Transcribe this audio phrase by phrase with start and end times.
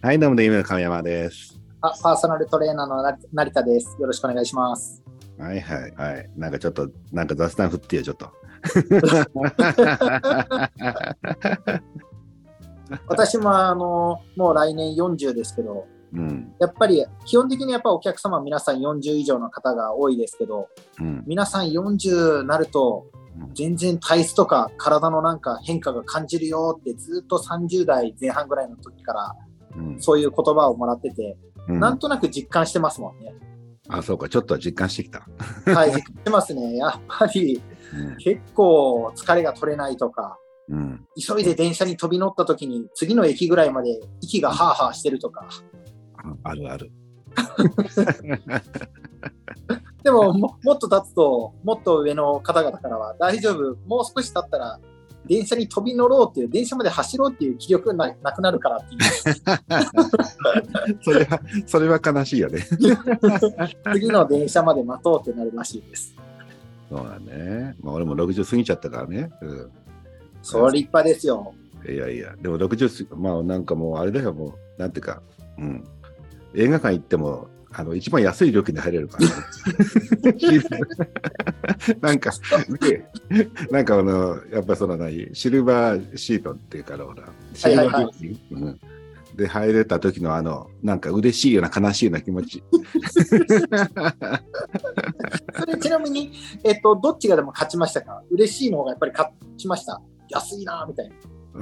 [0.00, 1.60] はい、どうも、夢の亀山です。
[1.80, 3.96] あ、パーソナルトレーナーのな成田です。
[3.98, 5.02] よろしくお願いします。
[5.36, 6.30] はいはいはい。
[6.36, 8.30] なんかちょっと、なんか雑談振ってよ、ちょっと。
[13.08, 20.68] 私もあのもう来年40ですけど、うん、やっぱり基本的にやっぱお客様皆さん40以上の方が多いですけど、
[21.00, 29.47] うん、皆さん40なるとうん全然体質とか体のなんか変化が感じるよってずっと30代前半ぐらいの時からうん。
[29.98, 31.36] そういう言葉をもらってて、
[31.68, 33.34] うんなんとなく実感してますもんね。
[33.90, 35.26] あ、そうか、ちょっと実感してきた。
[35.70, 36.76] はい、実感してますね。
[36.80, 37.60] やっぱり
[37.94, 40.38] うん結構疲れが取れないとか、
[40.68, 41.06] うん。
[41.16, 45.46] 急いで電車に飛び乗った時に次の駅ぐらいまで息がハーハーしてるとか
[46.42, 46.90] あるある。
[50.02, 54.80] でもももっと経つともっと上の方々からは大丈夫もう少し経ったら
[55.28, 59.02] 電車に飛び乗ろうっていう電車まで走ろうっていう気力がななくなるからっていう
[61.04, 62.64] それは、それは悲しいよね。
[63.92, 66.14] 次の電車まで待とうってなるらしいです
[66.88, 67.76] そうだね。
[67.82, 69.30] まあ、俺も60過ぎちゃったからね。
[69.42, 69.70] うん。
[70.42, 71.52] それ立派ですよ
[71.86, 75.22] いやいや、でも60過ぎ、まあなんかもうあれだよ、もう、なんていうか、
[75.58, 75.84] うん。
[76.54, 79.28] 映画館行っても、あの、一番安い料金で入れるから、
[82.00, 82.30] なんか、
[82.80, 83.06] で
[83.70, 87.24] なんかあの、やっぱその何、シルバーシートっていうから、ほら、
[87.54, 88.80] シルバー料金、うん。
[89.36, 92.62] で入れた時のあの、なんか嬉しいような悲しいような気持ち。
[95.54, 96.32] それちなみに、
[96.64, 98.22] えっと、どっちがでも勝ちましたか？
[98.30, 100.00] 嬉しいの方がやっぱり勝ちました。
[100.30, 101.14] 安いなみたいな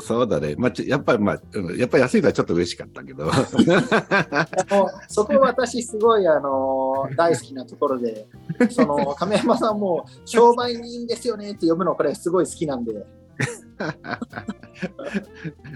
[0.00, 0.54] そうだね。
[0.58, 3.30] まあ、やっぱり、まあ、うんやっぱり安いのはちょっと嬉しかったけど。
[5.08, 8.26] そこ私すごいあの大好きなところで、
[8.70, 12.92] その亀山さんも商売人ですよねって呼ぶのこれすごい好きなんで、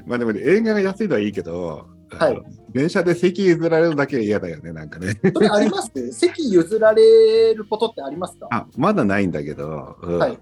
[0.06, 2.42] まあでもね、映画が安いのはいいけど、はい
[2.72, 5.14] 電車で席譲られるだけは嫌だよね、なんかね。
[5.32, 5.90] それあります？
[6.12, 8.48] 席譲られることってありますか？
[8.50, 10.38] あ、まだないんだけど、うんはい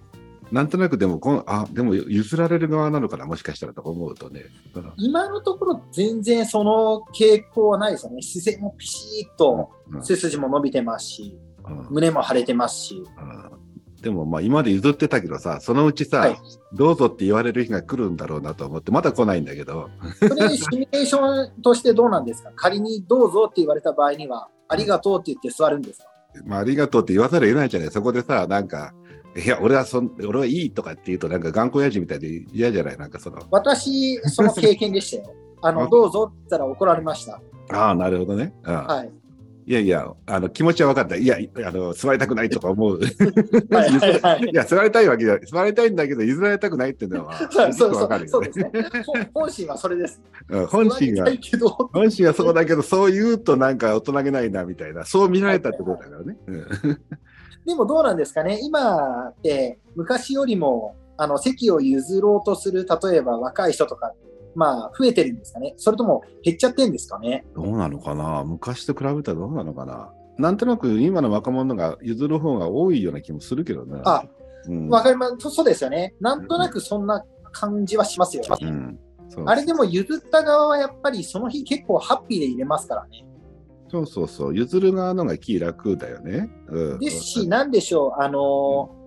[0.53, 4.43] なんとなくでもこん、あ、でも譲られる側なのかな、もしかしたらと思うとね。
[4.75, 4.93] うん。
[4.99, 8.23] 今のところ全然その傾向はないですよね。
[8.23, 10.05] 姿勢もピシッとうん。
[10.05, 11.87] 背筋も伸びてますし、うん。
[11.91, 13.21] 胸も腫れてますし、う
[13.99, 14.03] ん。
[14.03, 16.37] でもまあ今まで譲ってたけどさ、そのうちさ、はい。
[16.75, 19.89] どうぞって言われる日が来るんだろうなと思って、まだ来ないんだけど、
[20.19, 22.51] それシミュレーションとしてどうなんですか？
[22.57, 26.07] 仮にどうぞって言われた場合には、ありがとうって言って座るんですか？
[26.45, 27.91] まあありがとうって言わざるを得ないじゃない。
[27.91, 28.93] そこでさ、なんか、
[29.35, 32.99] いや、俺はそん、俺はいいとかって言うと、なんか頑固親父みたいで嫌じゃない？
[32.99, 35.35] なんかその、私、その経験でしたよ。
[35.63, 37.41] あ あの、どうぞって言ったら怒られました。
[37.71, 38.53] ああ、なるほどね。
[38.65, 39.13] うんはい。
[39.65, 41.15] いやいや、あの気持ちは分かった。
[41.15, 42.99] いや、あの座りたくないとか思う。
[43.71, 45.47] はいはいはい いや、座りたいわけじゃない。
[45.47, 48.71] 座りたいんだけど、譲られたくないっていうのは、そうそうそうそうですね。
[49.07, 50.21] 本本心はそれです。
[50.49, 56.37] うん本心が座りた、いけど、本心はそうだけど、そう言うとなんか大人げないなみたいな、そう見られたってことだからね。
[56.49, 56.67] うん
[57.67, 64.13] でもどうなんですかね、今って昔よりもあの席を譲ろうとする、例えば若い人とか、
[64.55, 67.45] まあ、増えてるんですかね、それとも減っちゃってんですかね。
[67.55, 74.01] どうなのかな昔と比べたらどうなのかななんとなく今の若者が譲る方が多いような気もするけどね。
[74.05, 74.25] あ、
[74.67, 76.15] うん、わかります、そうですよね。
[76.21, 78.49] なんとなくそんな感じはしますよね。
[78.63, 78.99] うん
[79.33, 83.25] そうあれでも譲った側はやっぱりその日結構ハッピーで入れますからね。
[83.93, 86.51] そうそうそう、譲る側のが気楽だよね。
[86.69, 89.03] うん、ですし、なんでしょう、あのー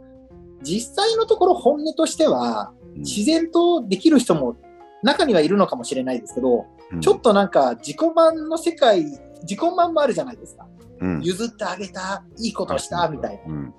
[0.62, 4.56] 実際のところ本音としては、うん自然とできる人も
[5.04, 10.68] 中にはいるのかもしれないですけど、うんちょっとなんか自己満の世界、自己満もあるじゃないですか。
[11.02, 13.54] うん譲ってあげた、いいことした、みたいな。
[13.54, 13.74] うん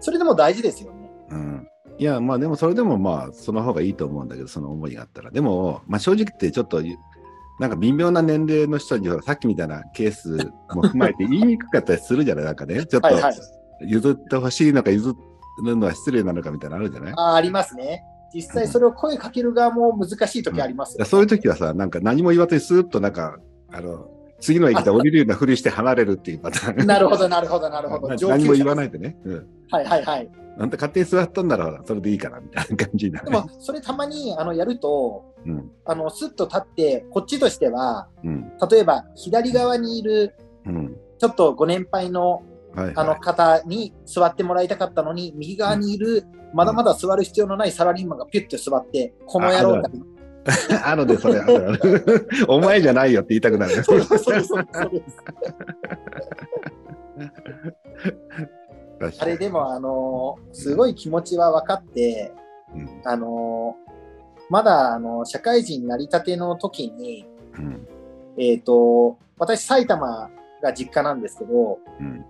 [0.00, 1.10] それでも大事ですよね。
[1.30, 5.30] うんいや、まあでもそれでもまあその方がいいと思うんだけど、その思いがあったら。
[5.30, 6.82] でも、まあ正直言ってちょっと、
[7.60, 10.36] なんか微妙な年齢の人にはさっきみたいなケース
[10.74, 12.44] も踏まえて言いにくかったりするじゃない？
[12.44, 12.86] なんかね。
[12.86, 13.08] ちょっと。
[13.84, 15.14] 譲ってほしいのか譲
[15.64, 17.14] るのは失礼なのかみたいなのあるじゃない？
[17.16, 18.04] あありますね。
[18.34, 23.36] 実際それを声かける側も難しい時ありますよ、だからそういう時はさ、なんか何も言わずにスーッとなんか、
[23.70, 24.06] あの、
[24.42, 26.86] 次の駅で降りるようなふりして離れるっていうパターン。
[26.86, 28.08] なるほど、なるほど、なるほど。
[28.08, 29.16] 何も言わないでね。
[29.24, 29.46] うん。
[29.70, 30.30] はいはいはい。
[30.58, 35.70] あんた勝手に座ったんならそれでいいかなみたいな感じになるでも、それたまにあのやると、うん。
[35.84, 38.52] あのスッと立って、こっちとしては、うん。
[38.70, 40.34] 例えば左側にいる
[40.66, 40.96] うん。
[41.18, 42.42] ちょっとご年配の
[42.74, 42.94] はい、はい。
[42.96, 46.24] あの方に座ってもらいたかったのに、右側にいる、
[46.54, 49.90] まだまだ座る必要のないサラリーマンがピュッて座って、この野郎だ
[50.84, 51.40] あるで、それ。
[52.48, 53.82] お前じゃないよって言いたくなる。
[53.84, 54.00] そう
[59.20, 62.32] あれでも、あのーすごい気持ちは分かって、
[62.74, 63.92] うんあのー
[64.50, 67.26] まだあの社会人になりたての時に、
[67.58, 67.86] うん
[68.36, 70.30] えっ、と、私埼玉
[70.62, 72.24] が実家なんですけど、うん。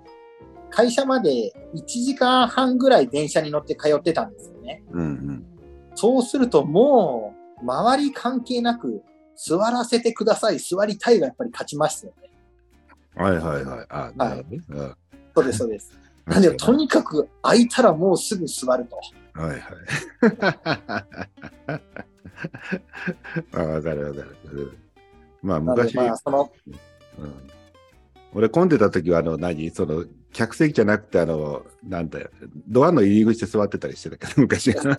[0.70, 4.82] 会社まで1時間半ぐらい電車に乗って通ってたんですよね。
[4.90, 5.46] うんうん。
[5.94, 7.31] そうするともう、
[7.62, 9.02] 周り関係なく、
[9.36, 12.30] 座らせてください、座りたいがやっぱり勝ちましたよね。
[13.14, 13.86] はいはいはい。
[13.88, 14.62] あ、なるほどね。
[14.68, 14.94] うん
[15.34, 15.98] そうです、そうです。
[16.26, 19.00] なんで、とにかく空いたらもうすぐ座ると。
[19.40, 19.62] はいはい。
[23.54, 24.36] あわかるわかる。
[24.52, 24.76] うん
[25.42, 26.52] まあ昔、まあ、その、
[27.18, 27.34] うん
[28.34, 29.68] 俺混んでた時はあの何？
[29.70, 32.30] その客席じゃなくてあのなんだよ
[32.66, 34.96] ドアの入り口で座ってたりしてたけど昔 それ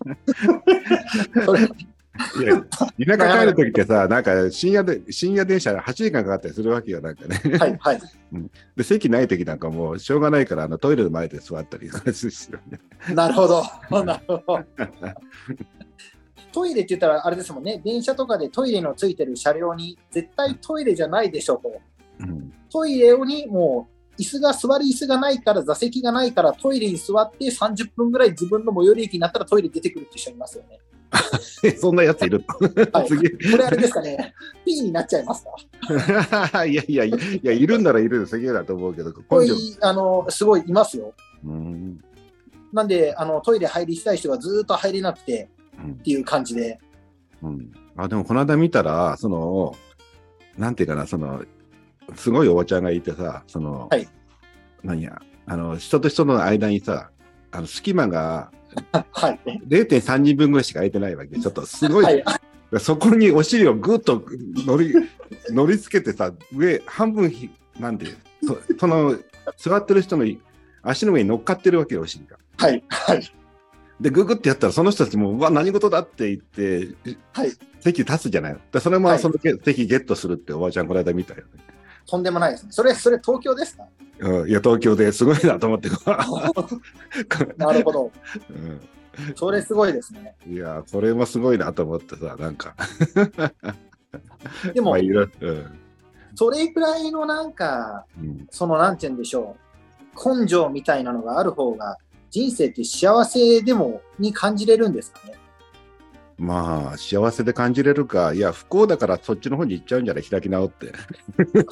[2.40, 8.02] いや田舎帰る時ってさなんか深夜で深夜電車8時間かかったりするわけよなんかねはい、はい。
[8.76, 12.80] で席ない時なんかもうしょうがないからあのトイレの前で座ったりするよね
[13.16, 13.64] なるほど。
[14.04, 14.66] なるほど。
[16.52, 21.82] トイレって言ったらあれですもんね、電車とかでトイレのついてる車両に絶対トイレじゃないでしょと。
[22.20, 23.88] うんトイレにも
[24.18, 30.80] う椅子が座り椅子がないから座席がないからトイレに座って30分ぐらい自分の最寄り駅になったらトイレ出てくるって人いますよね。
[31.64, 32.44] え そんなやついる
[32.92, 33.08] はい。
[33.08, 33.30] 次。
[33.52, 34.34] これあれですかね、
[34.66, 35.46] P になっちゃいます
[36.52, 36.66] か？
[36.66, 37.12] いやいやい
[37.44, 39.14] やいるんならいるすげえなと思うけど。
[39.14, 39.48] これ
[39.82, 41.14] あのすごいいますよ。
[41.46, 42.04] うん。
[42.72, 45.50] なんであのトイレ入りしたい人がずーっと入れなくて
[45.84, 45.92] うん。
[45.92, 46.80] っていう感じで。
[47.42, 49.76] うん、あでもこの間見たら、その、
[50.58, 51.44] なんていうかな、その、
[52.16, 54.08] すごいおばちゃんがいてさ、その、はい。
[54.82, 57.12] 何や、あの、人と人の間にさ、
[57.54, 58.52] あの隙間が
[59.12, 59.40] はい。
[59.68, 61.40] 0.3人分ぐらいしか空いてないわけ。
[61.40, 62.24] ちょっとすごい、はい。
[62.80, 64.24] そこにお尻をぐっと
[64.66, 64.94] 乗り、
[65.52, 69.16] 乗りつけてさ、上、半分ひ、なんていう、そその、
[69.58, 70.26] 座ってる人の
[70.82, 72.38] 足の上に乗っかってるわけよ、お尻が。
[72.58, 72.84] はい。
[72.90, 73.32] はい。
[74.02, 76.96] で、ググってやったら、その人たちも、うわ、何事だって言って、
[77.34, 77.52] はい。
[77.80, 81.46] 席立つじゃないでそれもはいそのゲ席ゲットするっておばあちゃんこの間見たよね。
[82.06, 82.72] とんでもないですね。
[82.72, 83.84] それ、それ東京ですか？
[84.20, 85.90] うん、いや、東京ですごいなと思って。
[87.58, 88.12] なるほど。
[88.50, 88.82] うん
[89.36, 90.36] それすごいですね。
[90.48, 92.76] いや、これもすごいなと思ってさ、なんか。
[94.74, 95.80] でもまあ、うん
[96.36, 99.56] それぐらいのなんか、うんそのなんて言うんでしょ
[100.16, 100.40] う。
[100.42, 101.98] 根性みたいなのがある方が、
[102.32, 105.36] 人生って幸せでも、に感じれるんですかね。
[106.44, 110.24] まあ、幸せで感じれるか、いや、不幸だからそっちの方に行っちゃうんじゃない？
[110.24, 110.92] 開き直って。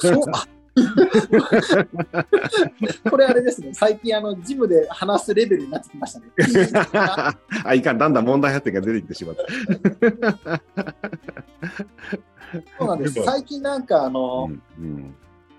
[0.00, 0.18] そう。
[0.32, 0.46] あ
[3.10, 3.74] これあれですね。
[3.74, 6.26] 最近あの、ジムで話すレベルになってきましたね。
[7.64, 9.42] あ、いかん、だんだん問題発言が出てきてしまった。
[12.78, 13.22] そうなんです。
[13.22, 15.14] 最近なんかあの、うんうん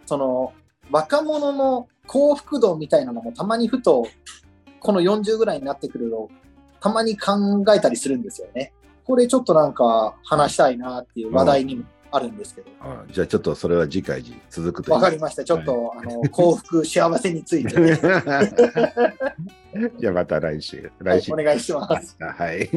[0.06, 0.52] その
[0.92, 4.06] 若者の幸福度みたいなのもたまにふと
[4.82, 6.30] この40ぐらいになってくるの
[6.82, 7.32] たまに考
[7.74, 8.74] えたりするんですよね。
[9.06, 12.70] これちょっとなんか話したいなっていう話題にもあるんですけど。
[12.82, 15.44] あじゃあちょっとそれは次回に続くとわかりました。
[15.44, 18.00] ちょっと、あの幸福、幸せについて、ね
[20.00, 20.92] じゃあまた来週。
[21.04, 21.34] はい来週。
[21.34, 22.16] お願いします。
[22.20, 22.38] はい。
[22.40, 22.68] はい